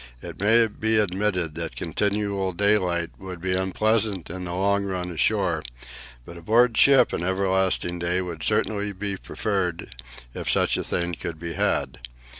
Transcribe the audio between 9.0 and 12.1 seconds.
preferred, if such a thing could be had.